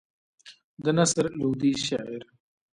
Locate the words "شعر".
1.85-2.21